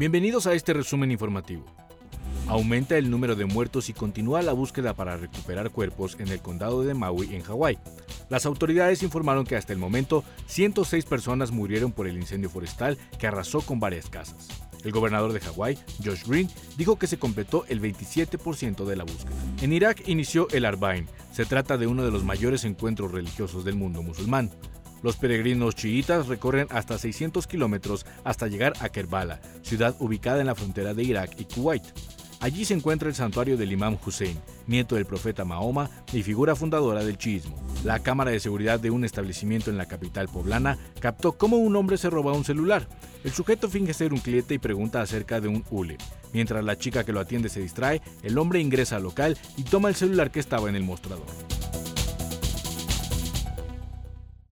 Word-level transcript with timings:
Bienvenidos 0.00 0.46
a 0.46 0.54
este 0.54 0.72
resumen 0.72 1.10
informativo. 1.10 1.66
Aumenta 2.48 2.96
el 2.96 3.10
número 3.10 3.36
de 3.36 3.44
muertos 3.44 3.90
y 3.90 3.92
continúa 3.92 4.40
la 4.40 4.54
búsqueda 4.54 4.94
para 4.94 5.18
recuperar 5.18 5.68
cuerpos 5.68 6.16
en 6.18 6.28
el 6.28 6.40
condado 6.40 6.82
de 6.84 6.94
Maui, 6.94 7.34
en 7.34 7.42
Hawái. 7.42 7.76
Las 8.30 8.46
autoridades 8.46 9.02
informaron 9.02 9.44
que 9.44 9.56
hasta 9.56 9.74
el 9.74 9.78
momento 9.78 10.24
106 10.46 11.04
personas 11.04 11.50
murieron 11.50 11.92
por 11.92 12.06
el 12.06 12.16
incendio 12.16 12.48
forestal 12.48 12.96
que 13.18 13.26
arrasó 13.26 13.60
con 13.60 13.78
varias 13.78 14.08
casas. 14.08 14.48
El 14.84 14.92
gobernador 14.92 15.34
de 15.34 15.40
Hawái, 15.40 15.78
Josh 16.02 16.24
Green, 16.26 16.48
dijo 16.78 16.98
que 16.98 17.06
se 17.06 17.18
completó 17.18 17.66
el 17.68 17.82
27% 17.82 18.86
de 18.86 18.96
la 18.96 19.04
búsqueda. 19.04 19.36
En 19.60 19.74
Irak 19.74 20.08
inició 20.08 20.48
el 20.52 20.64
Arbain. 20.64 21.08
Se 21.30 21.44
trata 21.44 21.76
de 21.76 21.86
uno 21.86 22.06
de 22.06 22.10
los 22.10 22.24
mayores 22.24 22.64
encuentros 22.64 23.12
religiosos 23.12 23.66
del 23.66 23.74
mundo 23.74 24.02
musulmán. 24.02 24.50
Los 25.02 25.16
peregrinos 25.16 25.74
chiitas 25.74 26.28
recorren 26.28 26.66
hasta 26.70 26.98
600 26.98 27.46
kilómetros 27.46 28.06
hasta 28.24 28.48
llegar 28.48 28.74
a 28.80 28.88
Kerbala, 28.90 29.40
ciudad 29.62 29.96
ubicada 29.98 30.40
en 30.40 30.46
la 30.46 30.54
frontera 30.54 30.94
de 30.94 31.02
Irak 31.02 31.34
y 31.38 31.44
Kuwait. 31.44 31.84
Allí 32.40 32.64
se 32.64 32.72
encuentra 32.72 33.08
el 33.08 33.14
santuario 33.14 33.58
del 33.58 33.70
Imam 33.70 33.98
Hussein, 34.04 34.38
nieto 34.66 34.94
del 34.94 35.04
profeta 35.04 35.44
Mahoma 35.44 35.90
y 36.10 36.22
figura 36.22 36.56
fundadora 36.56 37.04
del 37.04 37.18
chiismo. 37.18 37.54
La 37.84 37.98
cámara 37.98 38.30
de 38.30 38.40
seguridad 38.40 38.80
de 38.80 38.90
un 38.90 39.04
establecimiento 39.04 39.70
en 39.70 39.76
la 39.76 39.86
capital 39.86 40.26
poblana 40.26 40.78
captó 41.00 41.32
cómo 41.32 41.58
un 41.58 41.76
hombre 41.76 41.98
se 41.98 42.08
roba 42.08 42.32
un 42.32 42.44
celular. 42.44 42.88
El 43.24 43.32
sujeto 43.32 43.68
finge 43.68 43.92
ser 43.92 44.14
un 44.14 44.20
cliente 44.20 44.54
y 44.54 44.58
pregunta 44.58 45.02
acerca 45.02 45.38
de 45.38 45.48
un 45.48 45.64
hule. 45.70 45.98
Mientras 46.32 46.64
la 46.64 46.78
chica 46.78 47.04
que 47.04 47.12
lo 47.12 47.20
atiende 47.20 47.50
se 47.50 47.60
distrae, 47.60 48.00
el 48.22 48.38
hombre 48.38 48.60
ingresa 48.60 48.96
al 48.96 49.02
local 49.02 49.36
y 49.58 49.64
toma 49.64 49.90
el 49.90 49.94
celular 49.94 50.30
que 50.30 50.40
estaba 50.40 50.70
en 50.70 50.76
el 50.76 50.82
mostrador. 50.82 51.26